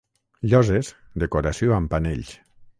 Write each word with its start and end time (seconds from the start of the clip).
Lloses, 0.53 0.89
decoració 1.25 1.79
amb 1.79 1.95
panells. 1.95 2.37